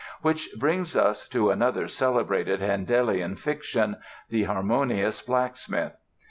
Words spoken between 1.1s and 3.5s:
to another celebrated Handelian